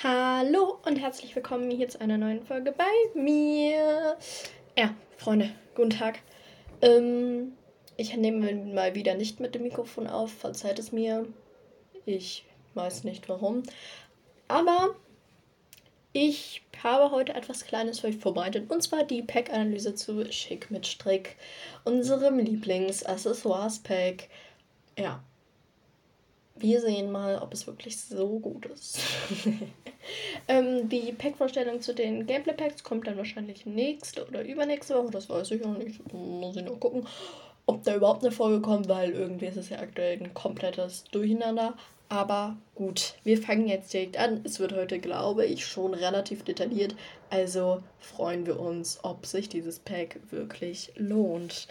Hallo 0.00 0.78
und 0.84 1.00
herzlich 1.00 1.34
willkommen 1.34 1.72
hier 1.72 1.88
zu 1.88 2.00
einer 2.00 2.18
neuen 2.18 2.44
Folge 2.44 2.70
bei 2.70 2.84
mir. 3.20 4.16
Ja, 4.78 4.94
Freunde, 5.16 5.50
guten 5.74 5.90
Tag. 5.90 6.20
Ähm, 6.82 7.54
ich 7.96 8.16
nehme 8.16 8.54
mal 8.54 8.94
wieder 8.94 9.16
nicht 9.16 9.40
mit 9.40 9.56
dem 9.56 9.64
Mikrofon 9.64 10.06
auf, 10.06 10.32
verzeiht 10.32 10.78
es 10.78 10.92
mir. 10.92 11.26
Ich 12.06 12.44
weiß 12.74 13.02
nicht 13.02 13.28
warum. 13.28 13.64
Aber 14.46 14.94
ich 16.12 16.62
habe 16.80 17.10
heute 17.10 17.34
etwas 17.34 17.64
Kleines 17.64 17.98
für 17.98 18.06
euch 18.06 18.18
vorbereitet 18.18 18.70
und 18.70 18.80
zwar 18.84 19.02
die 19.02 19.22
Pack-Analyse 19.22 19.96
zu 19.96 20.30
Schick 20.30 20.70
mit 20.70 20.86
Strick, 20.86 21.34
unserem 21.84 22.38
Lieblings-Accessoires-Pack. 22.38 24.28
Ja, 24.96 25.24
wir 26.60 26.80
sehen 26.80 27.10
mal, 27.10 27.38
ob 27.38 27.52
es 27.52 27.66
wirklich 27.66 27.96
so 28.00 28.38
gut 28.38 28.66
ist. 28.66 29.00
ähm, 30.48 30.88
die 30.88 31.12
Pack-Vorstellung 31.12 31.80
zu 31.80 31.94
den 31.94 32.26
Gameplay-Packs 32.26 32.82
kommt 32.82 33.06
dann 33.06 33.16
wahrscheinlich 33.16 33.66
nächste 33.66 34.26
oder 34.26 34.44
übernächste 34.44 34.94
Woche. 34.94 35.10
Das 35.10 35.28
weiß 35.28 35.50
ich 35.52 35.62
noch 35.62 35.76
nicht. 35.76 36.00
Muss 36.12 36.56
ich 36.56 36.64
noch 36.64 36.80
gucken, 36.80 37.06
ob 37.66 37.82
da 37.84 37.94
überhaupt 37.94 38.22
eine 38.22 38.32
Folge 38.32 38.60
kommt, 38.60 38.88
weil 38.88 39.10
irgendwie 39.10 39.46
ist 39.46 39.56
es 39.56 39.68
ja 39.68 39.78
aktuell 39.78 40.18
ein 40.22 40.34
komplettes 40.34 41.04
Durcheinander. 41.10 41.74
Aber 42.08 42.56
gut, 42.74 43.14
wir 43.24 43.36
fangen 43.36 43.68
jetzt 43.68 43.92
direkt 43.92 44.16
an. 44.16 44.40
Es 44.44 44.58
wird 44.60 44.72
heute, 44.72 44.98
glaube 44.98 45.44
ich, 45.44 45.66
schon 45.66 45.92
relativ 45.92 46.42
detailliert. 46.42 46.94
Also 47.28 47.82
freuen 48.00 48.46
wir 48.46 48.58
uns, 48.58 48.98
ob 49.02 49.26
sich 49.26 49.50
dieses 49.50 49.78
Pack 49.78 50.18
wirklich 50.30 50.90
lohnt. 50.96 51.68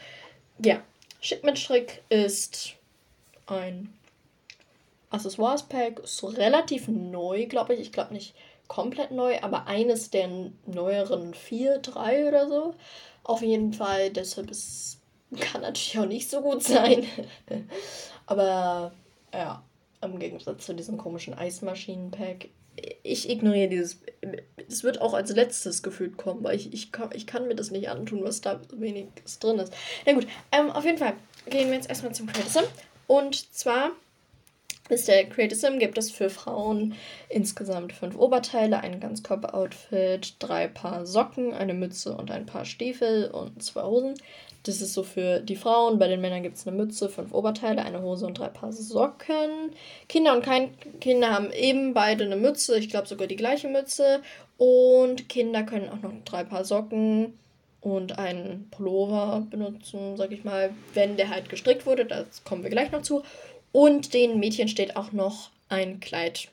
Ja, 0.59 0.81
Shipment 1.21 1.57
Strick 1.57 2.03
ist 2.09 2.73
ein 3.47 3.91
Accessoires 5.09 5.63
Pack 5.63 5.99
ist 5.99 6.23
relativ 6.23 6.87
neu, 6.87 7.45
glaube 7.47 7.73
ich. 7.73 7.79
Ich 7.79 7.91
glaube 7.91 8.13
nicht 8.13 8.35
komplett 8.67 9.11
neu, 9.11 9.39
aber 9.41 9.67
eines 9.67 10.09
der 10.09 10.29
neueren 10.65 11.33
vier, 11.33 11.79
drei 11.79 12.27
oder 12.27 12.47
so. 12.47 12.75
Auf 13.23 13.41
jeden 13.41 13.73
Fall, 13.73 14.09
deshalb 14.11 14.51
ist, 14.51 14.99
kann 15.39 15.61
natürlich 15.61 15.97
auch 15.99 16.05
nicht 16.05 16.29
so 16.29 16.41
gut 16.41 16.63
sein. 16.63 17.05
aber 18.25 18.93
ja, 19.33 19.63
im 20.01 20.19
Gegensatz 20.19 20.65
zu 20.65 20.73
diesem 20.73 20.97
komischen 20.97 21.33
Eismaschinen-Pack. 21.33 22.49
Ich 23.01 23.27
ignoriere 23.27 23.69
dieses. 23.69 24.01
Es 24.69 24.83
wird 24.83 25.01
auch 25.01 25.15
als 25.15 25.31
letztes 25.31 25.81
gefühlt 25.81 26.17
kommen, 26.17 26.43
weil 26.43 26.55
ich, 26.55 26.71
ich, 26.73 26.91
kann, 26.91 27.09
ich 27.13 27.25
kann 27.25 27.47
mir 27.47 27.55
das 27.55 27.71
nicht 27.71 27.89
antun, 27.89 28.23
was 28.23 28.41
da 28.41 28.61
wenig 28.71 29.07
drin 29.39 29.57
ist. 29.57 29.73
Na 30.05 30.13
gut, 30.13 30.27
ähm, 30.51 30.69
auf 30.69 30.85
jeden 30.85 30.99
Fall 30.99 31.13
gehen 31.49 31.69
wir 31.69 31.75
jetzt 31.75 31.89
erstmal 31.89 32.13
zum 32.13 32.27
Criticism. 32.27 32.65
Und 33.07 33.53
zwar 33.55 33.91
ist 34.89 35.07
der 35.07 35.25
Creative 35.25 35.55
Sim 35.55 35.79
gibt 35.79 35.97
es 35.97 36.11
für 36.11 36.29
Frauen 36.29 36.95
insgesamt 37.29 37.93
fünf 37.93 38.17
Oberteile, 38.17 38.79
ein 38.79 38.99
Ganzkörperoutfit, 38.99 40.35
drei 40.39 40.67
Paar 40.67 41.05
Socken, 41.05 41.53
eine 41.53 41.73
Mütze 41.73 42.15
und 42.15 42.31
ein 42.31 42.45
paar 42.45 42.65
Stiefel 42.65 43.29
und 43.31 43.61
zwei 43.61 43.83
Hosen. 43.83 44.15
Das 44.63 44.81
ist 44.81 44.93
so 44.93 45.03
für 45.03 45.39
die 45.39 45.55
Frauen. 45.55 45.97
Bei 45.97 46.07
den 46.07 46.19
Männern 46.19 46.43
gibt 46.43 46.57
es 46.57 46.67
eine 46.67 46.75
Mütze, 46.75 47.07
fünf 47.07 47.33
Oberteile, 47.33 47.83
eine 47.83 48.01
Hose 48.01 48.25
und 48.25 48.37
drei 48.37 48.49
Paar 48.49 48.73
Socken. 48.73 49.71
Kinder 50.09 50.33
und 50.33 50.43
kein 50.43 50.71
Kinder 50.99 51.33
haben 51.33 51.51
eben 51.51 51.93
beide 51.93 52.25
eine 52.25 52.35
Mütze, 52.35 52.77
ich 52.77 52.89
glaube 52.89 53.07
sogar 53.07 53.27
die 53.27 53.37
gleiche 53.37 53.69
Mütze. 53.69 54.21
Und 54.57 55.29
Kinder 55.29 55.63
können 55.63 55.89
auch 55.89 56.01
noch 56.01 56.11
drei 56.25 56.43
Paar 56.43 56.65
Socken 56.65 57.37
und 57.79 58.19
einen 58.19 58.67
Pullover 58.69 59.45
benutzen, 59.49 60.17
sag 60.17 60.31
ich 60.31 60.43
mal, 60.43 60.71
wenn 60.93 61.15
der 61.15 61.29
halt 61.29 61.49
gestrickt 61.49 61.85
wurde. 61.85 62.05
Das 62.05 62.43
kommen 62.43 62.63
wir 62.63 62.69
gleich 62.69 62.91
noch 62.91 63.03
zu. 63.03 63.23
Und 63.71 64.13
den 64.13 64.39
Mädchen 64.39 64.67
steht 64.67 64.95
auch 64.95 65.11
noch 65.11 65.51
ein 65.69 65.99
Kleid 65.99 66.49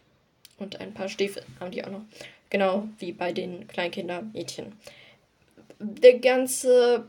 und 0.58 0.80
ein 0.80 0.94
paar 0.94 1.08
Stiefel 1.08 1.42
haben 1.60 1.70
die 1.70 1.84
auch 1.84 1.90
noch. 1.90 2.02
Genau 2.50 2.88
wie 2.98 3.12
bei 3.12 3.32
den 3.32 3.66
Kleinkindermädchen. 3.66 4.72
Der 5.80 6.18
ganze, 6.18 7.08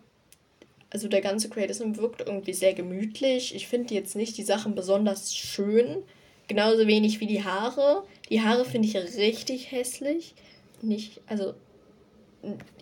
also 0.90 1.08
der 1.08 1.22
ganze 1.22 1.50
Creatism 1.50 1.96
wirkt 1.98 2.22
irgendwie 2.22 2.54
sehr 2.54 2.74
gemütlich. 2.74 3.54
Ich 3.56 3.68
finde 3.68 3.94
jetzt 3.94 4.16
nicht 4.16 4.38
die 4.38 4.44
Sachen 4.44 4.76
besonders 4.76 5.36
schön. 5.36 6.04
Genauso 6.48 6.88
wenig 6.88 7.20
wie 7.20 7.28
die 7.28 7.44
Haare. 7.44 8.04
Die 8.30 8.42
Haare 8.42 8.66
finde 8.66 8.88
ich 8.88 8.96
richtig 8.96 9.72
hässlich. 9.72 10.34
Nicht, 10.82 11.22
also 11.28 11.54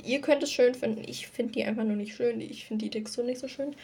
ihr 0.04 0.22
könnt 0.22 0.44
es 0.44 0.52
schön 0.52 0.76
finden. 0.76 1.04
Ich 1.08 1.28
finde 1.28 1.54
die 1.54 1.64
einfach 1.64 1.84
nur 1.84 1.96
nicht 1.96 2.16
schön. 2.16 2.42
Ich 2.42 2.66
finde 2.66 2.86
die 2.86 2.92
Textur 2.92 3.24
nicht 3.24 3.40
so 3.40 3.48
schön. 3.48 3.76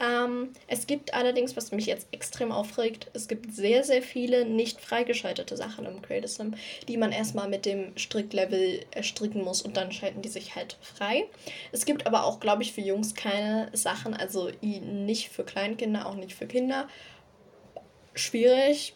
Ähm, 0.00 0.50
es 0.66 0.86
gibt 0.86 1.14
allerdings, 1.14 1.56
was 1.56 1.70
mich 1.70 1.86
jetzt 1.86 2.08
extrem 2.10 2.50
aufregt, 2.50 3.08
es 3.12 3.28
gibt 3.28 3.54
sehr, 3.54 3.84
sehr 3.84 4.02
viele 4.02 4.44
nicht 4.44 4.80
freigeschaltete 4.80 5.56
Sachen 5.56 5.86
im 5.86 6.02
Creative 6.02 6.52
die 6.88 6.96
man 6.96 7.12
erstmal 7.12 7.48
mit 7.48 7.66
dem 7.66 7.96
Stricklevel 7.96 8.80
erstricken 8.90 9.44
muss 9.44 9.62
und 9.62 9.76
dann 9.76 9.92
schalten 9.92 10.22
die 10.22 10.28
sich 10.28 10.56
halt 10.56 10.76
frei. 10.80 11.24
Es 11.70 11.84
gibt 11.84 12.06
aber 12.06 12.24
auch, 12.24 12.40
glaube 12.40 12.62
ich, 12.62 12.72
für 12.72 12.80
Jungs 12.80 13.14
keine 13.14 13.70
Sachen, 13.72 14.14
also 14.14 14.50
nicht 14.60 15.28
für 15.28 15.44
Kleinkinder, 15.44 16.06
auch 16.06 16.16
nicht 16.16 16.34
für 16.34 16.46
Kinder. 16.46 16.88
Schwierig. 18.14 18.94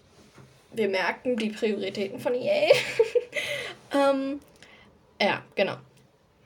Wir 0.73 0.89
merken 0.89 1.37
die 1.37 1.51
Prioritäten 1.51 2.19
von 2.21 2.35
EA. 2.35 2.69
ähm, 3.95 4.41
ja, 5.21 5.43
genau. 5.55 5.77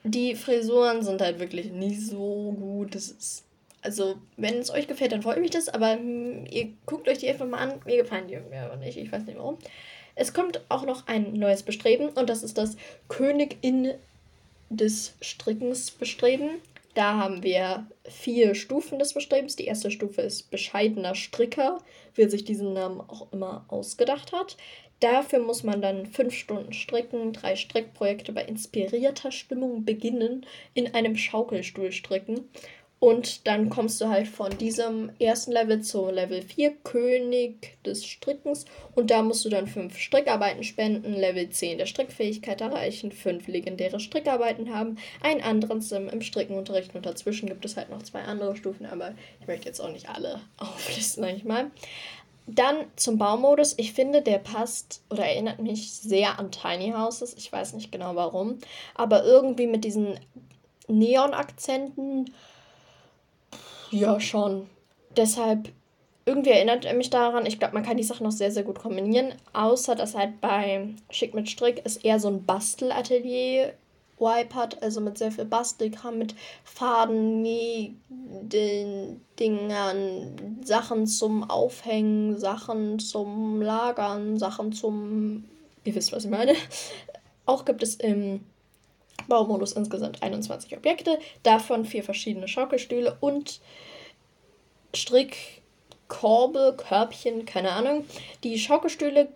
Die 0.03 0.35
Frisuren 0.35 1.03
sind 1.03 1.21
halt 1.21 1.39
wirklich 1.39 1.71
nicht 1.71 2.01
so 2.01 2.55
gut. 2.57 2.95
Das 2.95 3.07
ist 3.07 3.43
also, 3.81 4.17
wenn 4.37 4.59
es 4.59 4.71
euch 4.71 4.87
gefällt, 4.87 5.11
dann 5.11 5.23
freut 5.23 5.39
mich 5.39 5.51
das, 5.51 5.69
aber 5.69 5.93
hm, 5.93 6.45
ihr 6.49 6.69
guckt 6.85 7.07
euch 7.07 7.17
die 7.17 7.29
einfach 7.29 7.47
mal 7.47 7.57
an. 7.57 7.81
Mir 7.85 7.97
gefallen 7.97 8.27
die 8.27 8.35
irgendwie 8.35 8.57
aber 8.57 8.77
nicht, 8.77 8.97
ich 8.97 9.11
weiß 9.11 9.25
nicht 9.25 9.37
warum. 9.37 9.57
Es 10.15 10.33
kommt 10.33 10.61
auch 10.69 10.85
noch 10.85 11.07
ein 11.07 11.33
neues 11.33 11.63
Bestreben 11.63 12.09
und 12.09 12.29
das 12.29 12.43
ist 12.43 12.57
das 12.57 12.75
Königin 13.07 13.93
des 14.69 15.15
Strickens 15.21 15.91
Bestreben. 15.91 16.61
Da 16.93 17.15
haben 17.15 17.41
wir 17.41 17.87
vier 18.03 18.53
Stufen 18.53 18.99
des 18.99 19.13
Bestrebens. 19.13 19.55
Die 19.55 19.65
erste 19.65 19.91
Stufe 19.91 20.21
ist 20.21 20.51
bescheidener 20.51 21.15
Stricker, 21.15 21.79
wer 22.15 22.29
sich 22.29 22.43
diesen 22.43 22.73
Namen 22.73 22.99
auch 22.99 23.31
immer 23.31 23.65
ausgedacht 23.69 24.33
hat. 24.33 24.57
Dafür 24.99 25.39
muss 25.39 25.63
man 25.63 25.81
dann 25.81 26.05
fünf 26.05 26.35
Stunden 26.35 26.73
stricken, 26.73 27.33
drei 27.33 27.55
Strickprojekte 27.55 28.33
bei 28.33 28.43
inspirierter 28.43 29.31
Stimmung 29.31 29.83
beginnen, 29.83 30.45
in 30.75 30.93
einem 30.93 31.15
Schaukelstuhl 31.17 31.91
stricken 31.91 32.41
und 33.01 33.47
dann 33.47 33.71
kommst 33.71 33.99
du 33.99 34.09
halt 34.09 34.27
von 34.27 34.55
diesem 34.59 35.09
ersten 35.17 35.51
Level 35.51 35.81
zu 35.81 36.11
Level 36.11 36.43
4, 36.43 36.71
König 36.83 37.83
des 37.83 38.05
Strickens. 38.05 38.65
Und 38.93 39.09
da 39.09 39.23
musst 39.23 39.43
du 39.43 39.49
dann 39.49 39.65
fünf 39.65 39.97
Strickarbeiten 39.97 40.63
spenden, 40.63 41.13
Level 41.13 41.49
10 41.49 41.79
der 41.79 41.87
Strickfähigkeit 41.87 42.61
erreichen, 42.61 43.11
fünf 43.11 43.47
legendäre 43.47 43.99
Strickarbeiten 43.99 44.71
haben, 44.71 44.99
einen 45.23 45.41
anderen 45.41 45.81
Sim 45.81 46.09
im 46.09 46.21
Strickenunterricht 46.21 46.93
und 46.93 47.03
dazwischen 47.07 47.49
gibt 47.49 47.65
es 47.65 47.75
halt 47.75 47.89
noch 47.89 48.03
zwei 48.03 48.21
andere 48.21 48.55
Stufen, 48.55 48.85
aber 48.85 49.15
ich 49.39 49.47
möchte 49.47 49.65
jetzt 49.65 49.79
auch 49.79 49.91
nicht 49.91 50.07
alle 50.07 50.39
auflisten, 50.57 51.23
sag 51.23 51.35
ich 51.35 51.43
mal. 51.43 51.71
Dann 52.45 52.75
zum 52.97 53.17
Baumodus. 53.17 53.73
Ich 53.77 53.93
finde, 53.93 54.21
der 54.21 54.37
passt 54.37 55.01
oder 55.09 55.25
erinnert 55.25 55.59
mich 55.59 55.91
sehr 55.91 56.37
an 56.37 56.51
Tiny 56.51 56.91
Houses. 56.91 57.33
Ich 57.35 57.51
weiß 57.51 57.73
nicht 57.73 57.91
genau 57.91 58.15
warum. 58.15 58.59
Aber 58.93 59.23
irgendwie 59.23 59.65
mit 59.65 59.85
diesen 59.85 60.19
Neon-Akzenten 60.87 62.31
ja, 63.91 64.19
schon. 64.19 64.67
Deshalb, 65.15 65.69
irgendwie 66.25 66.51
erinnert 66.51 66.85
er 66.85 66.93
mich 66.93 67.09
daran. 67.09 67.45
Ich 67.45 67.59
glaube, 67.59 67.73
man 67.73 67.83
kann 67.83 67.97
die 67.97 68.03
Sachen 68.03 68.23
noch 68.23 68.31
sehr, 68.31 68.51
sehr 68.51 68.63
gut 68.63 68.79
kombinieren. 68.79 69.33
Außer, 69.53 69.95
dass 69.95 70.15
halt 70.15 70.41
bei 70.41 70.87
Schick 71.09 71.33
mit 71.33 71.49
Strick 71.49 71.81
es 71.83 71.97
eher 71.97 72.19
so 72.19 72.29
ein 72.29 72.45
Bastelatelier 72.45 73.73
Wipe 74.21 74.55
hat, 74.55 74.81
also 74.83 75.01
mit 75.01 75.17
sehr 75.17 75.31
viel 75.31 75.45
Bastelkram, 75.45 76.19
mit 76.19 76.35
Faden, 76.63 77.41
Nägeln, 77.41 79.19
Dingern, 79.39 80.59
Sachen 80.63 81.07
zum 81.07 81.49
Aufhängen, 81.49 82.37
Sachen 82.37 82.99
zum 82.99 83.61
Lagern, 83.61 84.37
Sachen 84.37 84.71
zum. 84.71 85.45
Ihr 85.83 85.95
wisst, 85.95 86.11
was 86.11 86.25
ich 86.25 86.29
meine. 86.29 86.53
Auch 87.47 87.65
gibt 87.65 87.81
es 87.81 87.95
im 87.95 88.41
Baumodus 89.27 89.73
insgesamt 89.73 90.21
21 90.23 90.75
Objekte, 90.75 91.19
davon 91.43 91.85
vier 91.85 92.03
verschiedene 92.03 92.47
Schaukelstühle 92.47 93.17
und 93.19 93.59
Strickkorbe, 94.95 96.75
Körbchen, 96.77 97.45
keine 97.45 97.71
Ahnung. 97.71 98.05
Die 98.43 98.59
Schaukelstühle 98.59 99.29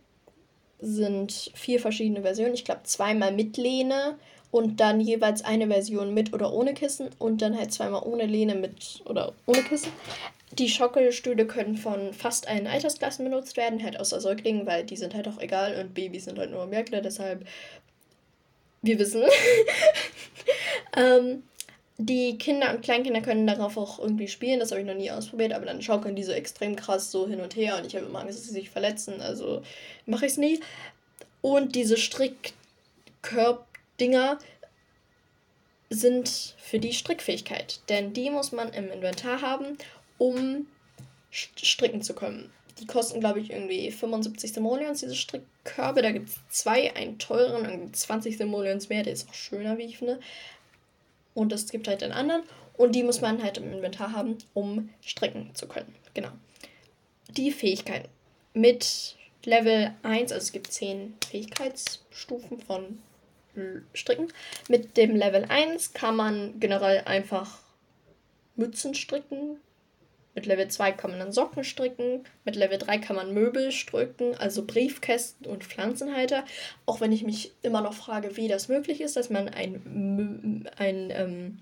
sind 0.79 1.51
vier 1.53 1.79
verschiedene 1.79 2.21
Versionen. 2.21 2.53
Ich 2.53 2.65
glaube, 2.65 2.83
zweimal 2.83 3.31
mit 3.31 3.57
Lehne 3.57 4.17
und 4.51 4.79
dann 4.79 5.01
jeweils 5.01 5.43
eine 5.43 5.67
Version 5.67 6.13
mit 6.13 6.33
oder 6.33 6.53
ohne 6.53 6.73
Kissen 6.73 7.09
und 7.19 7.41
dann 7.41 7.57
halt 7.57 7.73
zweimal 7.73 8.03
ohne 8.03 8.25
Lehne 8.25 8.55
mit 8.55 9.01
oder 9.05 9.33
ohne 9.45 9.63
Kissen. 9.63 9.91
Die 10.57 10.69
Schaukelstühle 10.69 11.45
können 11.47 11.75
von 11.75 12.13
fast 12.13 12.47
allen 12.47 12.67
Altersklassen 12.67 13.25
benutzt 13.25 13.57
werden, 13.57 13.83
halt 13.83 13.99
außer 13.99 14.21
Säuglingen, 14.21 14.65
weil 14.65 14.85
die 14.85 14.95
sind 14.95 15.13
halt 15.13 15.27
auch 15.27 15.39
egal 15.39 15.77
und 15.81 15.93
Babys 15.93 16.25
sind 16.25 16.39
halt 16.39 16.51
nur 16.51 16.63
Objekte, 16.63 17.01
deshalb 17.01 17.45
wir 18.85 18.99
wissen. 18.99 19.23
ähm, 20.97 21.43
die 21.97 22.37
Kinder 22.37 22.73
und 22.73 22.81
Kleinkinder 22.81 23.21
können 23.21 23.47
darauf 23.47 23.77
auch 23.77 23.99
irgendwie 23.99 24.27
spielen, 24.27 24.59
das 24.59 24.71
habe 24.71 24.81
ich 24.81 24.87
noch 24.87 24.95
nie 24.95 25.11
ausprobiert, 25.11 25.53
aber 25.53 25.65
dann 25.65 25.81
schaukeln 25.81 26.13
die 26.15 26.23
so 26.23 26.33
extrem 26.33 26.75
krass 26.75 27.09
so 27.09 27.25
hin 27.27 27.39
und 27.39 27.55
her 27.55 27.77
und 27.77 27.85
ich 27.85 27.95
habe 27.95 28.05
immer 28.05 28.19
Angst, 28.19 28.37
dass 28.37 28.45
sie 28.45 28.51
sich 28.51 28.69
verletzen, 28.69 29.21
also 29.21 29.61
mache 30.05 30.25
ich 30.25 30.33
es 30.33 30.37
nie. 30.37 30.59
Und 31.41 31.75
diese 31.75 31.95
Strickkörbdinger 31.95 34.39
sind 35.89 36.55
für 36.57 36.79
die 36.79 36.93
Strickfähigkeit. 36.93 37.79
Denn 37.89 38.13
die 38.13 38.29
muss 38.29 38.51
man 38.51 38.73
im 38.73 38.91
Inventar 38.91 39.41
haben, 39.41 39.77
um 40.17 40.67
stricken 41.31 42.01
zu 42.01 42.15
können. 42.15 42.51
Die 42.79 42.87
kosten, 42.87 43.19
glaube 43.21 43.39
ich, 43.39 43.51
irgendwie 43.51 43.89
75 43.89 44.51
Simoleons, 44.51 44.99
diese 44.99 45.15
Strickkörbe. 45.15 46.01
Da 46.01 46.11
gibt 46.11 46.29
es 46.29 46.35
zwei, 46.49 46.93
einen 46.95 47.19
teuren, 47.19 47.65
irgendwie 47.65 47.91
20 47.91 48.37
Simoleons 48.37 48.89
mehr. 48.89 49.03
Der 49.03 49.13
ist 49.13 49.29
auch 49.29 49.33
schöner, 49.33 49.77
wie 49.77 49.83
ich 49.83 49.97
finde. 49.97 50.19
Und 51.33 51.53
es 51.53 51.69
gibt 51.69 51.87
halt 51.87 52.03
einen 52.03 52.11
anderen. 52.11 52.43
Und 52.77 52.93
die 52.93 53.03
muss 53.03 53.21
man 53.21 53.41
halt 53.41 53.57
im 53.57 53.71
Inventar 53.71 54.11
haben, 54.11 54.37
um 54.53 54.89
stricken 55.01 55.51
zu 55.53 55.67
können. 55.67 55.95
Genau. 56.13 56.31
Die 57.29 57.51
Fähigkeiten. 57.51 58.09
Mit 58.53 59.15
Level 59.45 59.93
1, 60.03 60.31
also 60.31 60.43
es 60.43 60.51
gibt 60.51 60.71
10 60.71 61.15
Fähigkeitsstufen 61.29 62.59
von 62.59 62.99
Stricken. 63.93 64.33
Mit 64.67 64.97
dem 64.97 65.15
Level 65.15 65.45
1 65.45 65.93
kann 65.93 66.15
man 66.15 66.59
generell 66.59 67.03
einfach 67.05 67.59
Mützen 68.55 68.95
stricken. 68.95 69.57
Mit 70.35 70.45
Level 70.45 70.67
2 70.67 70.91
kann 70.91 71.11
man 71.11 71.19
dann 71.19 71.31
Socken 71.31 71.63
stricken. 71.63 72.25
Mit 72.43 72.57
Level 72.57 72.77
3 72.77 72.97
kann 72.97 73.15
man 73.15 73.33
Möbel 73.33 73.71
stricken, 73.71 74.35
also 74.35 74.65
Briefkästen 74.65 75.47
und 75.47 75.63
Pflanzenhalter. 75.63 76.43
Auch 76.85 76.99
wenn 76.99 77.13
ich 77.13 77.23
mich 77.23 77.53
immer 77.61 77.81
noch 77.81 77.93
frage, 77.93 78.35
wie 78.35 78.49
das 78.49 78.67
möglich 78.67 78.99
ist, 78.99 79.15
dass 79.15 79.29
man 79.29 79.47
ein, 79.47 80.69
ein 80.77 81.09
ähm, 81.11 81.59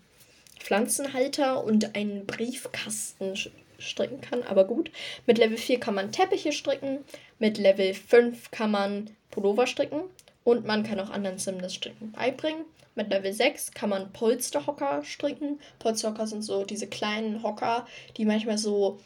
Pflanzenhalter 0.59 1.63
und 1.63 1.95
einen 1.95 2.25
Briefkasten 2.25 3.35
stricken 3.77 4.21
kann. 4.21 4.41
Aber 4.43 4.65
gut. 4.65 4.91
Mit 5.27 5.37
Level 5.37 5.57
4 5.57 5.79
kann 5.79 5.93
man 5.93 6.11
Teppiche 6.11 6.51
stricken. 6.51 6.99
Mit 7.37 7.59
Level 7.59 7.93
5 7.93 8.49
kann 8.49 8.71
man 8.71 9.11
Pullover 9.29 9.67
stricken. 9.67 10.01
Und 10.43 10.65
man 10.65 10.83
kann 10.83 10.99
auch 10.99 11.09
anderen 11.09 11.37
Sim 11.37 11.61
das 11.61 11.73
Stricken 11.73 12.11
beibringen. 12.11 12.65
Mit 12.95 13.09
Level 13.09 13.33
6 13.33 13.71
kann 13.71 13.89
man 13.89 14.11
Polsterhocker 14.13 15.03
stricken. 15.03 15.59
Polsterhocker 15.79 16.27
sind 16.27 16.43
so 16.43 16.63
diese 16.63 16.87
kleinen 16.87 17.41
Hocker, 17.41 17.87
die 18.17 18.25
manchmal 18.25 18.57
so, 18.57 18.99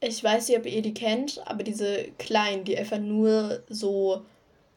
ich 0.00 0.22
weiß 0.22 0.48
nicht, 0.48 0.58
ob 0.58 0.66
ihr 0.66 0.82
die 0.82 0.94
kennt, 0.94 1.40
aber 1.46 1.62
diese 1.62 2.08
kleinen, 2.18 2.64
die 2.64 2.76
einfach 2.76 2.98
nur 2.98 3.62
so 3.68 4.22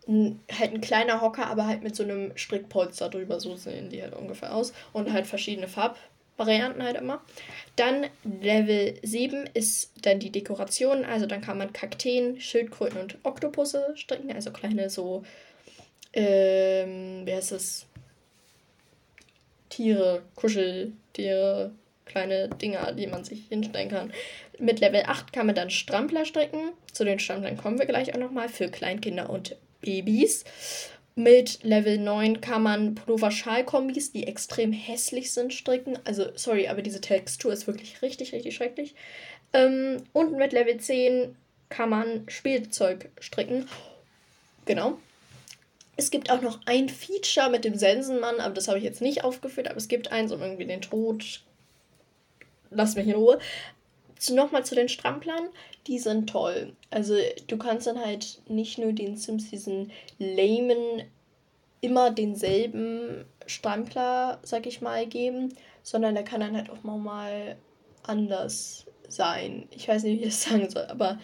halt 0.07 0.74
ein 0.74 0.81
kleiner 0.81 1.21
Hocker, 1.21 1.47
aber 1.47 1.68
halt 1.68 1.83
mit 1.83 1.95
so 1.95 2.03
einem 2.03 2.35
Strickpolster 2.35 3.09
drüber, 3.09 3.39
so 3.39 3.56
sehen 3.56 3.89
die 3.89 4.01
halt 4.01 4.15
ungefähr 4.15 4.56
aus. 4.56 4.74
Und 4.94 5.12
halt 5.12 5.27
verschiedene 5.27 5.68
Farbvarianten 5.68 6.81
halt 6.81 6.97
immer. 6.97 7.21
Dann 7.75 8.07
Level 8.24 8.95
7 9.03 9.47
ist 9.53 9.92
dann 10.01 10.19
die 10.19 10.31
Dekoration, 10.31 11.06
also 11.06 11.25
dann 11.25 11.42
kann 11.42 11.57
man 11.57 11.74
Kakteen, 11.74 12.39
Schildkröten 12.39 13.00
und 13.00 13.18
Oktopusse 13.24 13.94
stricken, 13.95 14.31
also 14.31 14.51
kleine 14.51 14.89
so 14.89 15.24
ähm, 16.13 17.25
wie 17.25 17.33
heißt 17.33 17.51
das? 17.51 17.85
Tiere, 19.69 20.23
Kuscheltiere, 20.35 21.71
kleine 22.06 22.50
Dinger, 22.50 22.91
die 22.94 23.07
man 23.07 23.23
sich 23.23 23.47
hinstellen 23.47 23.89
kann. 23.89 24.11
Mit 24.57 24.79
Level 24.79 25.03
8 25.06 25.31
kann 25.31 25.45
man 25.45 25.56
dann 25.56 25.69
Strampler 25.69 26.25
stricken. 26.25 26.71
Zu 26.91 27.06
den 27.06 27.19
Stramplern 27.19 27.57
kommen 27.57 27.79
wir 27.79 27.85
gleich 27.85 28.13
auch 28.13 28.19
nochmal 28.19 28.50
für 28.50 28.67
Kleinkinder 28.69 29.29
und 29.29 29.56
Babys. 29.81 30.44
Mit 31.15 31.63
Level 31.63 31.97
9 31.97 32.41
kann 32.41 32.63
man 32.63 32.95
Pullover-Schal-Kombis, 32.95 34.11
die 34.11 34.25
extrem 34.27 34.71
hässlich 34.71 35.31
sind, 35.31 35.53
stricken. 35.53 36.00
Also, 36.06 36.27
sorry, 36.35 36.67
aber 36.67 36.81
diese 36.81 37.01
Textur 37.01 37.53
ist 37.53 37.67
wirklich 37.67 38.01
richtig, 38.01 38.33
richtig 38.33 38.56
schrecklich. 38.56 38.95
Ähm, 39.53 40.03
und 40.13 40.38
mit 40.38 40.53
Level 40.53 40.77
10 40.77 41.35
kann 41.69 41.89
man 41.89 42.29
Spielzeug 42.29 43.09
stricken. 43.19 43.67
Genau. 44.65 44.97
Es 46.00 46.12
gibt 46.12 46.31
auch 46.31 46.42
noch 46.42 46.62
ein 46.66 46.88
Feature 46.88 47.50
mit 47.50 47.66
dem 47.66 47.75
Sensenmann, 47.75 48.40
aber 48.40 48.54
das 48.54 48.69
habe 48.69 48.78
ich 48.78 48.86
jetzt 48.86 49.01
nicht 49.01 49.25
aufgeführt, 49.25 49.68
aber 49.68 49.75
es 49.75 49.90
gibt 49.90 50.13
eins 50.13 50.31
um 50.31 50.42
irgendwie 50.42 50.66
den 50.66 50.80
Tod. 50.80 51.42
Lass 52.69 52.96
mich 52.96 53.06
in 53.06 53.16
Ruhe. 53.16 53.38
Nochmal 54.30 54.63
zu 54.63 54.75
den 54.75 54.88
Stramplern. 54.88 55.50
Die 55.88 56.00
sind 56.00 56.30
toll. 56.30 56.74
Also 56.90 57.16
du 57.48 57.57
kannst 57.57 57.86
dann 57.86 58.00
halt 58.00 58.40
nicht 58.48 58.78
nur 58.78 58.94
den 58.94 59.18
Sims 59.18 59.50
diesen 59.50 59.92
lamen, 60.19 61.04
immer 61.81 62.12
denselben 62.12 63.25
Strampler, 63.45 64.40
sag 64.42 64.68
ich 64.68 64.80
mal, 64.80 65.06
geben, 65.06 65.54
sondern 65.84 66.16
der 66.16 66.24
kann 66.24 66.40
dann 66.40 66.56
halt 66.56 66.69
auch 66.69 66.81
mal 66.81 67.57
anders 68.04 68.86
sein. 69.10 69.68
Ich 69.72 69.90
weiß 69.90 70.04
nicht, 70.04 70.22
wie 70.22 70.24
ich 70.24 70.30
das 70.30 70.44
sagen 70.44 70.69
soll, 70.69 70.86
aber 70.86 71.19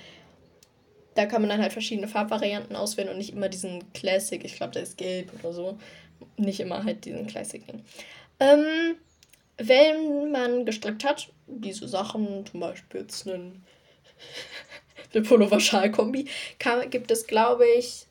da 1.15 1.25
kann 1.25 1.41
man 1.41 1.49
dann 1.49 1.61
halt 1.61 1.73
verschiedene 1.73 2.07
Farbvarianten 2.07 2.75
auswählen 2.75 3.09
und 3.09 3.17
nicht 3.17 3.33
immer 3.33 3.49
diesen 3.49 3.91
Classic, 3.93 4.43
ich 4.43 4.55
glaube, 4.55 4.73
der 4.73 4.83
ist 4.83 4.97
gelb 4.97 5.31
oder 5.39 5.53
so. 5.53 5.79
Nicht 6.37 6.59
immer 6.59 6.83
halt 6.83 7.05
diesen 7.05 7.25
Classic-Ding. 7.27 7.83
Ähm, 8.39 8.95
wenn 9.57 10.31
man 10.31 10.65
gestrickt 10.65 11.05
hat, 11.05 11.29
diese 11.47 11.87
Sachen, 11.87 12.45
zum 12.45 12.59
Beispiel 12.59 13.01
jetzt 13.01 13.27
einen, 13.27 13.63
eine 15.13 15.23
Pullover-Schal-Kombi, 15.23 16.27
gibt 16.89 17.11
es, 17.11 17.27
glaube 17.27 17.65
ich, 17.77 18.07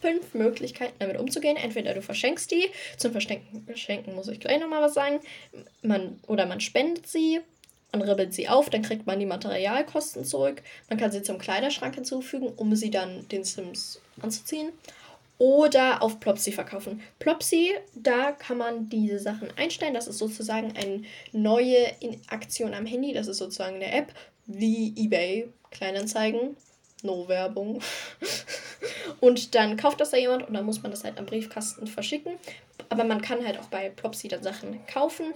fünf 0.00 0.32
Möglichkeiten, 0.32 0.94
damit 0.98 1.18
umzugehen. 1.18 1.56
Entweder 1.56 1.92
du 1.92 2.00
verschenkst 2.00 2.50
die, 2.50 2.70
zum 2.96 3.12
Verschenken, 3.12 3.64
Verschenken 3.66 4.14
muss 4.14 4.28
ich 4.28 4.40
gleich 4.40 4.58
nochmal 4.58 4.80
was 4.80 4.94
sagen, 4.94 5.20
man, 5.82 6.18
oder 6.26 6.46
man 6.46 6.60
spendet 6.60 7.06
sie, 7.06 7.40
man 7.92 8.02
ribbelt 8.02 8.32
sie 8.32 8.48
auf, 8.48 8.70
dann 8.70 8.82
kriegt 8.82 9.06
man 9.06 9.18
die 9.18 9.26
Materialkosten 9.26 10.24
zurück. 10.24 10.62
Man 10.88 10.98
kann 10.98 11.12
sie 11.12 11.22
zum 11.22 11.38
Kleiderschrank 11.38 11.94
hinzufügen, 11.94 12.52
um 12.56 12.74
sie 12.76 12.90
dann 12.90 13.26
den 13.28 13.44
Sims 13.44 14.00
anzuziehen. 14.20 14.70
Oder 15.38 16.02
auf 16.02 16.20
Plopsy 16.20 16.52
verkaufen. 16.52 17.00
Plopsy, 17.18 17.70
da 17.94 18.32
kann 18.32 18.58
man 18.58 18.90
diese 18.90 19.18
Sachen 19.18 19.48
einstellen. 19.56 19.94
Das 19.94 20.06
ist 20.06 20.18
sozusagen 20.18 20.74
eine 20.76 21.02
neue 21.32 21.92
Aktion 22.28 22.74
am 22.74 22.84
Handy. 22.84 23.14
Das 23.14 23.26
ist 23.26 23.38
sozusagen 23.38 23.76
eine 23.76 23.90
App 23.90 24.12
wie 24.46 24.92
eBay 24.96 25.48
Kleinanzeigen. 25.70 26.56
No 27.02 27.26
Werbung. 27.28 27.80
und 29.20 29.54
dann 29.54 29.78
kauft 29.78 30.02
das 30.02 30.10
da 30.10 30.18
jemand 30.18 30.46
und 30.46 30.52
dann 30.52 30.66
muss 30.66 30.82
man 30.82 30.90
das 30.90 31.04
halt 31.04 31.18
am 31.18 31.24
Briefkasten 31.24 31.86
verschicken. 31.86 32.34
Aber 32.90 33.04
man 33.04 33.22
kann 33.22 33.42
halt 33.46 33.58
auch 33.58 33.68
bei 33.68 33.88
Plopsy 33.88 34.28
dann 34.28 34.42
Sachen 34.42 34.84
kaufen 34.86 35.32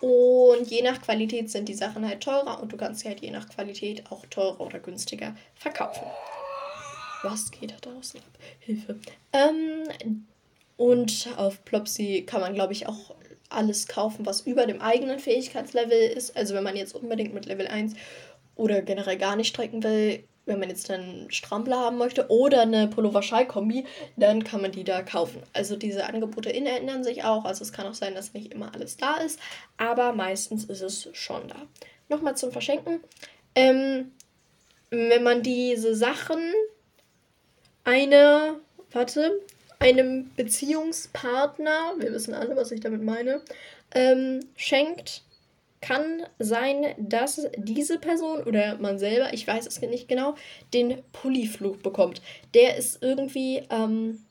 und 0.00 0.70
je 0.70 0.82
nach 0.82 1.00
Qualität 1.00 1.50
sind 1.50 1.68
die 1.68 1.74
Sachen 1.74 2.06
halt 2.06 2.22
teurer 2.22 2.60
und 2.60 2.72
du 2.72 2.76
kannst 2.76 3.00
sie 3.00 3.08
halt 3.08 3.20
je 3.20 3.30
nach 3.30 3.48
Qualität 3.48 4.10
auch 4.10 4.26
teurer 4.26 4.60
oder 4.60 4.78
günstiger 4.78 5.34
verkaufen. 5.54 6.04
Was 7.22 7.50
geht 7.50 7.72
da 7.72 7.76
draußen 7.80 8.20
ab? 8.20 8.38
Hilfe. 8.60 8.98
Ähm, 9.32 10.26
und 10.76 11.28
auf 11.36 11.64
Plopsy 11.64 12.24
kann 12.26 12.40
man, 12.40 12.54
glaube 12.54 12.72
ich, 12.72 12.86
auch 12.86 13.14
alles 13.48 13.88
kaufen, 13.88 14.26
was 14.26 14.42
über 14.42 14.66
dem 14.66 14.80
eigenen 14.80 15.18
Fähigkeitslevel 15.18 15.98
ist. 16.10 16.36
Also 16.36 16.54
wenn 16.54 16.64
man 16.64 16.76
jetzt 16.76 16.94
unbedingt 16.94 17.32
mit 17.32 17.46
Level 17.46 17.66
1 17.66 17.94
oder 18.54 18.82
generell 18.82 19.16
gar 19.16 19.36
nicht 19.36 19.48
strecken 19.48 19.82
will, 19.82 20.24
wenn 20.46 20.60
man 20.60 20.70
jetzt 20.70 20.90
einen 20.90 21.30
Strampler 21.30 21.78
haben 21.78 21.98
möchte 21.98 22.28
oder 22.28 22.62
eine 22.62 22.88
Pullover-Schall-Kombi, 22.88 23.84
dann 24.16 24.44
kann 24.44 24.62
man 24.62 24.72
die 24.72 24.84
da 24.84 25.02
kaufen. 25.02 25.42
Also 25.52 25.76
diese 25.76 26.06
Angebote 26.06 26.52
ändern 26.52 27.04
sich 27.04 27.24
auch. 27.24 27.44
Also 27.44 27.62
es 27.62 27.72
kann 27.72 27.86
auch 27.86 27.94
sein, 27.94 28.14
dass 28.14 28.32
nicht 28.32 28.52
immer 28.52 28.72
alles 28.72 28.96
da 28.96 29.16
ist, 29.16 29.40
aber 29.76 30.12
meistens 30.12 30.64
ist 30.64 30.82
es 30.82 31.08
schon 31.12 31.48
da. 31.48 31.56
Nochmal 32.08 32.36
zum 32.36 32.52
Verschenken. 32.52 33.00
Ähm, 33.56 34.12
wenn 34.90 35.24
man 35.24 35.42
diese 35.42 35.96
Sachen 35.96 36.38
eine, 37.84 38.60
warte, 38.92 39.40
einem 39.80 40.30
Beziehungspartner, 40.36 41.94
wir 41.98 42.12
wissen 42.12 42.34
alle, 42.34 42.56
was 42.56 42.70
ich 42.70 42.80
damit 42.80 43.02
meine, 43.02 43.42
ähm, 43.94 44.40
schenkt, 44.56 45.22
kann 45.80 46.22
sein, 46.38 46.94
dass 46.98 47.46
diese 47.56 47.98
Person 47.98 48.42
oder 48.44 48.78
man 48.78 48.98
selber, 48.98 49.32
ich 49.32 49.46
weiß 49.46 49.66
es 49.66 49.80
nicht 49.80 50.08
genau, 50.08 50.34
den 50.72 51.02
Pulli-Fluch 51.12 51.76
bekommt. 51.78 52.22
Der 52.54 52.76
ist 52.76 53.02
irgendwie, 53.02 53.62
ähm, 53.70 54.24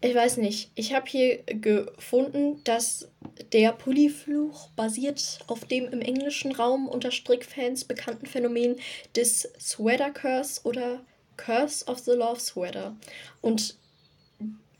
ich 0.00 0.14
weiß 0.14 0.36
nicht, 0.36 0.70
ich 0.74 0.92
habe 0.94 1.06
hier 1.08 1.42
gefunden, 1.44 2.62
dass 2.64 3.08
der 3.52 3.72
Pulli-Fluch 3.72 4.68
basiert 4.76 5.40
auf 5.46 5.64
dem 5.64 5.86
im 5.88 6.02
englischen 6.02 6.52
Raum 6.52 6.88
unter 6.88 7.10
Strickfans 7.10 7.84
bekannten 7.84 8.26
Phänomen 8.26 8.76
des 9.16 9.48
Sweater 9.58 10.10
Curse 10.10 10.60
oder 10.64 11.00
Curse 11.36 11.86
of 11.86 11.98
the 12.00 12.12
Love 12.12 12.38
Sweater. 12.38 12.94
Und 13.40 13.76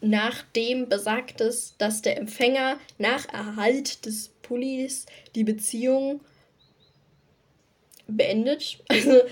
nachdem 0.00 0.88
besagt 0.88 1.40
es, 1.40 1.75
dass 1.78 2.02
der 2.02 2.19
Empfänger 2.19 2.78
nach 2.99 3.26
Erhalt 3.33 4.04
des 4.04 4.34
Pullis 4.45 5.07
die 5.35 5.45
Beziehung 5.45 6.21
beendet. 8.07 8.79
Also 8.89 9.23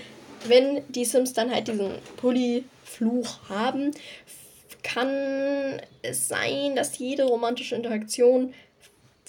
wenn 0.45 0.81
die 0.89 1.05
Sims 1.05 1.33
dann 1.33 1.51
halt 1.51 1.67
diesen 1.67 1.91
Pulli-Fluch 2.17 3.49
haben, 3.49 3.91
kann 4.83 5.81
es 6.01 6.27
sein, 6.27 6.75
dass 6.75 6.97
jede 6.97 7.23
romantische 7.23 7.75
Interaktion 7.75 8.53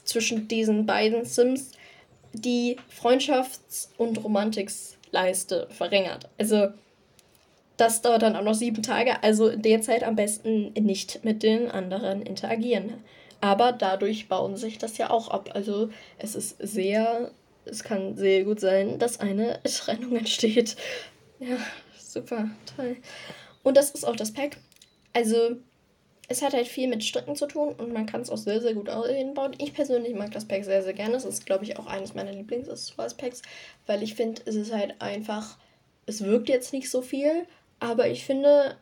zwischen 0.05 0.49
diesen 0.49 0.87
beiden 0.87 1.25
Sims 1.25 1.71
die 2.33 2.76
Freundschafts- 2.91 3.88
und 3.97 4.23
Romantiksleiste 4.23 5.69
verringert. 5.71 6.29
Also 6.37 6.69
das 7.76 8.03
dauert 8.03 8.23
dann 8.23 8.37
auch 8.37 8.43
noch 8.43 8.55
sieben 8.55 8.83
Tage. 8.83 9.23
Also 9.23 9.49
in 9.49 9.62
der 9.62 9.81
Zeit 9.81 10.03
am 10.05 10.17
besten 10.17 10.73
nicht 10.73 11.25
mit 11.25 11.43
den 11.43 11.71
anderen 11.71 12.23
interagieren. 12.23 12.95
Aber 13.41 13.73
dadurch 13.73 14.29
bauen 14.29 14.57
sich 14.57 14.79
das 14.79 14.99
ja 14.99 15.11
auch 15.11 15.29
ab. 15.29 15.50
Also 15.55 15.91
es 16.19 16.35
ist 16.35 16.57
sehr, 16.61 17.31
es 17.64 17.85
kann 17.85 18.17
sehr 18.17 18.45
gut 18.45 18.61
sein, 18.61 18.99
dass 18.99 19.21
eine 19.21 19.61
Trennung 19.64 20.17
entsteht. 20.17 20.76
Ja, 21.38 21.57
super, 21.99 22.49
toll. 22.76 22.97
Und 23.62 23.76
das 23.76 23.91
ist 23.91 24.05
auch 24.05 24.17
das 24.17 24.33
Pack. 24.33 24.59
Also 25.12 25.57
es 26.29 26.43
hat 26.43 26.55
halt 26.55 26.69
viel 26.69 26.88
mit 26.88 27.05
Stricken 27.05 27.37
zu 27.37 27.47
tun 27.47 27.75
und 27.75 27.93
man 27.93 28.07
kann 28.07 28.21
es 28.21 28.31
auch 28.31 28.38
sehr, 28.38 28.61
sehr 28.61 28.75
gut 28.75 28.88
hinbauen. 28.88 29.55
Ich 29.59 29.75
persönlich 29.75 30.14
mag 30.14 30.31
das 30.33 30.47
Pack 30.47 30.64
sehr, 30.64 30.83
sehr 30.83 30.95
gerne. 30.95 31.17
Es 31.17 31.25
ist, 31.25 31.47
glaube 31.47 31.64
ich, 31.64 31.79
auch 31.79 31.87
eines 31.87 32.14
meiner 32.14 32.33
Lieblings-Packs, 32.33 33.43
weil 33.87 34.03
ich 34.03 34.14
finde, 34.14 34.43
es 34.47 34.55
ist 34.55 34.73
halt 34.73 35.00
einfach, 35.00 35.59
es 36.07 36.25
wirkt 36.25 36.49
jetzt 36.49 36.73
nicht 36.73 36.91
so 36.91 37.03
viel, 37.03 37.47
aber 37.81 38.09
ich 38.09 38.25
finde, 38.25 38.76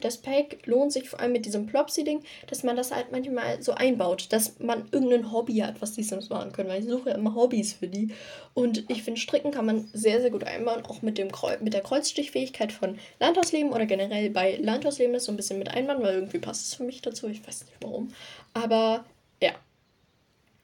das 0.00 0.18
Pack 0.18 0.66
lohnt 0.66 0.92
sich 0.92 1.08
vor 1.08 1.20
allem 1.20 1.32
mit 1.32 1.46
diesem 1.46 1.66
Plopsy-Ding, 1.66 2.22
dass 2.48 2.62
man 2.62 2.76
das 2.76 2.92
halt 2.92 3.12
manchmal 3.12 3.62
so 3.62 3.72
einbaut, 3.72 4.26
dass 4.30 4.58
man 4.58 4.88
irgendein 4.92 5.32
Hobby 5.32 5.56
hat, 5.58 5.80
was 5.80 5.92
die 5.92 6.02
Sims 6.02 6.28
machen 6.28 6.52
können, 6.52 6.68
weil 6.68 6.82
ich 6.82 6.88
suche 6.88 7.10
ja 7.10 7.16
immer 7.16 7.34
Hobbys 7.34 7.74
für 7.74 7.88
die. 7.88 8.12
Und 8.54 8.90
ich 8.90 9.02
finde, 9.02 9.20
Stricken 9.20 9.50
kann 9.50 9.66
man 9.66 9.88
sehr, 9.92 10.20
sehr 10.20 10.30
gut 10.30 10.44
einbauen, 10.44 10.84
auch 10.86 11.02
mit, 11.02 11.18
dem 11.18 11.30
Kreu 11.30 11.56
mit 11.60 11.74
der 11.74 11.82
Kreuzstichfähigkeit 11.82 12.72
von 12.72 12.98
Landhausleben 13.18 13.72
oder 13.72 13.86
generell 13.86 14.30
bei 14.30 14.56
Landhausleben 14.56 15.14
ist 15.14 15.24
so 15.24 15.32
ein 15.32 15.36
bisschen 15.36 15.58
mit 15.58 15.70
einbauen, 15.70 16.02
weil 16.02 16.14
irgendwie 16.14 16.38
passt 16.38 16.66
es 16.66 16.74
für 16.74 16.84
mich 16.84 17.02
dazu, 17.02 17.28
ich 17.28 17.46
weiß 17.46 17.64
nicht 17.66 17.76
warum. 17.80 18.12
Aber 18.54 19.04
ja. 19.42 19.52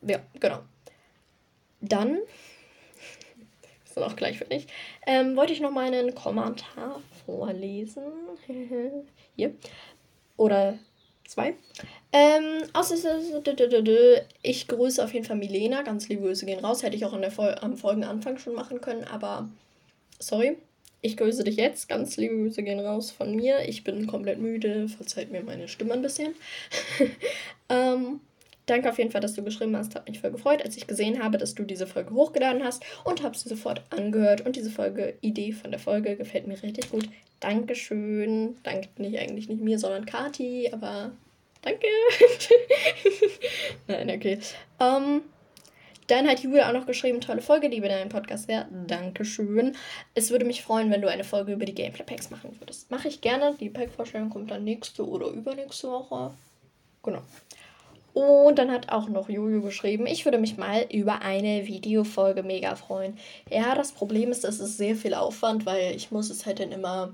Ja, 0.02 0.20
genau. 0.40 0.60
Dann 1.80 2.18
ist 3.96 4.02
auch 4.02 4.16
gleich 4.16 4.38
fertig. 4.38 4.66
Ähm, 5.06 5.36
wollte 5.36 5.52
ich 5.52 5.60
noch 5.60 5.70
mal 5.70 5.86
einen 5.86 6.14
Kommentar 6.14 7.00
vorlesen. 7.24 8.02
Hier. 9.36 9.54
Oder 10.36 10.78
zwei. 11.26 11.54
Ähm, 12.12 12.62
ich 14.42 14.68
grüße 14.68 15.02
auf 15.02 15.14
jeden 15.14 15.24
Fall 15.24 15.36
Milena. 15.36 15.82
Ganz 15.82 16.08
liebe 16.08 16.22
Grüße 16.22 16.46
gehen 16.46 16.64
raus. 16.64 16.82
Hätte 16.82 16.96
ich 16.96 17.04
auch 17.04 17.14
in 17.14 17.22
der 17.22 17.30
Fol 17.30 17.56
am 17.60 17.76
Folgenanfang 17.76 18.38
schon 18.38 18.54
machen 18.54 18.80
können, 18.80 19.04
aber 19.04 19.48
sorry. 20.18 20.56
Ich 21.02 21.16
grüße 21.16 21.44
dich 21.44 21.56
jetzt. 21.56 21.88
Ganz 21.88 22.16
liebe 22.16 22.36
Grüße 22.36 22.62
gehen 22.62 22.80
raus 22.80 23.10
von 23.10 23.34
mir. 23.34 23.68
Ich 23.68 23.84
bin 23.84 24.06
komplett 24.06 24.38
müde. 24.38 24.88
Verzeiht 24.88 25.30
mir 25.30 25.42
meine 25.42 25.68
Stimme 25.68 25.94
ein 25.94 26.02
bisschen. 26.02 26.34
ähm, 27.68 28.20
Danke 28.66 28.90
auf 28.90 28.98
jeden 28.98 29.12
Fall, 29.12 29.20
dass 29.20 29.34
du 29.34 29.44
geschrieben 29.44 29.76
hast. 29.76 29.94
Hat 29.94 30.08
mich 30.08 30.20
voll 30.20 30.32
gefreut, 30.32 30.62
als 30.62 30.76
ich 30.76 30.88
gesehen 30.88 31.22
habe, 31.22 31.38
dass 31.38 31.54
du 31.54 31.62
diese 31.62 31.86
Folge 31.86 32.12
hochgeladen 32.12 32.64
hast 32.64 32.84
und 33.04 33.22
habe 33.22 33.36
sie 33.36 33.48
sofort 33.48 33.82
angehört. 33.90 34.40
Und 34.44 34.56
diese 34.56 34.70
Folge, 34.70 35.14
Idee 35.20 35.52
von 35.52 35.70
der 35.70 35.80
Folge 35.80 36.16
gefällt 36.16 36.48
mir 36.48 36.60
richtig 36.60 36.90
gut. 36.90 37.08
Dankeschön. 37.38 38.56
Danke 38.64 38.88
nicht 38.98 39.18
eigentlich 39.18 39.48
nicht 39.48 39.60
mir, 39.60 39.78
sondern 39.78 40.04
Kati, 40.04 40.68
aber 40.72 41.12
danke. 41.62 41.86
Nein, 43.86 44.10
okay. 44.10 44.38
Um, 44.78 44.86
ähm, 44.86 45.22
dann 46.08 46.28
hat 46.28 46.40
Julia 46.40 46.68
auch 46.68 46.72
noch 46.72 46.86
geschrieben, 46.86 47.20
tolle 47.20 47.42
Folge, 47.42 47.66
liebe 47.66 47.88
deinen 47.88 48.08
Podcast 48.08 48.46
sehr. 48.46 48.68
Dankeschön. 48.86 49.76
Es 50.14 50.30
würde 50.30 50.44
mich 50.44 50.62
freuen, 50.62 50.90
wenn 50.90 51.02
du 51.02 51.10
eine 51.10 51.24
Folge 51.24 51.52
über 51.52 51.64
die 51.64 51.74
Gameplay 51.74 52.04
Packs 52.04 52.30
machen 52.30 52.54
würdest. 52.60 52.90
Mache 52.92 53.08
ich 53.08 53.20
gerne. 53.20 53.56
Die 53.58 53.70
Pack-Vorstellung 53.70 54.30
kommt 54.30 54.52
dann 54.52 54.62
nächste 54.62 55.06
oder 55.06 55.26
übernächste 55.28 55.90
Woche. 55.90 56.34
Genau. 57.02 57.22
Und 58.16 58.58
dann 58.58 58.70
hat 58.70 58.88
auch 58.88 59.10
noch 59.10 59.28
Juju 59.28 59.60
geschrieben, 59.60 60.06
ich 60.06 60.24
würde 60.24 60.38
mich 60.38 60.56
mal 60.56 60.86
über 60.90 61.20
eine 61.20 61.66
Videofolge 61.66 62.42
mega 62.42 62.74
freuen. 62.74 63.18
Ja, 63.50 63.74
das 63.74 63.92
Problem 63.92 64.30
ist, 64.30 64.42
es 64.46 64.58
ist 64.58 64.78
sehr 64.78 64.96
viel 64.96 65.12
Aufwand, 65.12 65.66
weil 65.66 65.94
ich 65.94 66.10
muss 66.10 66.30
es 66.30 66.46
halt 66.46 66.58
dann 66.58 66.72
immer 66.72 67.12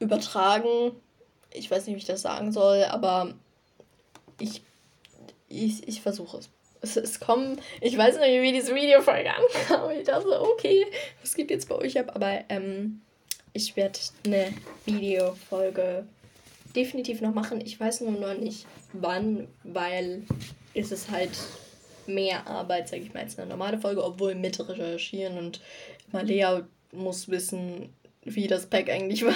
übertragen. 0.00 0.90
Ich 1.52 1.70
weiß 1.70 1.86
nicht, 1.86 1.94
wie 1.94 2.00
ich 2.00 2.04
das 2.04 2.22
sagen 2.22 2.50
soll, 2.50 2.82
aber 2.86 3.32
ich, 4.40 4.60
ich, 5.48 5.86
ich 5.86 6.00
versuche 6.00 6.38
es. 6.38 6.48
es. 6.80 6.96
Es 6.96 7.20
kommen, 7.20 7.60
ich 7.80 7.96
weiß 7.96 8.18
nicht, 8.18 8.42
wie 8.42 8.52
diese 8.52 8.74
Videofolge 8.74 9.30
ankam. 9.32 9.90
Ich 9.90 10.04
dachte, 10.04 10.42
okay, 10.42 10.84
was 11.20 11.36
geht 11.36 11.52
jetzt 11.52 11.68
bei 11.68 11.76
euch 11.76 11.96
ab? 11.96 12.10
Aber 12.12 12.40
ähm, 12.48 13.02
ich 13.52 13.76
werde 13.76 14.00
eine 14.24 14.52
Videofolge 14.84 16.06
definitiv 16.78 17.20
noch 17.20 17.34
machen. 17.34 17.60
Ich 17.60 17.78
weiß 17.78 18.02
nur 18.02 18.12
noch 18.12 18.38
nicht 18.38 18.66
wann, 18.92 19.48
weil 19.64 20.22
es 20.74 20.92
ist 20.92 21.10
halt 21.10 21.30
mehr 22.06 22.46
Arbeit, 22.46 22.88
sage 22.88 23.02
ich 23.02 23.12
mal, 23.12 23.24
als 23.24 23.36
eine 23.38 23.48
normale 23.48 23.78
Folge, 23.78 24.04
obwohl 24.04 24.36
mit 24.36 24.58
recherchieren 24.66 25.38
und 25.38 25.60
Malea 26.12 26.66
muss 26.92 27.28
wissen, 27.28 27.92
wie 28.22 28.46
das 28.46 28.66
Pack 28.66 28.88
eigentlich 28.88 29.24
war. 29.24 29.34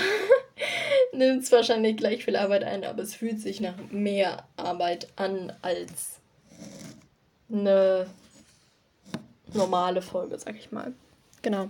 Nimmt 1.13 1.43
es 1.43 1.53
wahrscheinlich 1.53 1.97
gleich 1.97 2.25
viel 2.25 2.37
Arbeit 2.37 2.63
ein, 2.63 2.85
aber 2.85 3.03
es 3.03 3.15
fühlt 3.15 3.41
sich 3.41 3.61
nach 3.61 3.75
mehr 3.91 4.47
Arbeit 4.57 5.09
an 5.17 5.53
als 5.63 6.21
eine 7.51 8.07
normale 9.53 10.01
Folge, 10.01 10.39
sag 10.39 10.57
ich 10.57 10.71
mal. 10.71 10.95
Genau. 11.43 11.69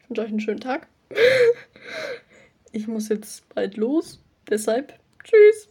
Ich 0.00 0.08
wünsche 0.08 0.22
euch 0.22 0.28
einen 0.28 0.40
schönen 0.40 0.60
Tag. 0.60 0.88
ich 2.72 2.88
muss 2.88 3.08
jetzt 3.08 3.48
bald 3.54 3.76
los. 3.76 4.20
Deshalb, 4.48 4.98
tschüss. 5.22 5.68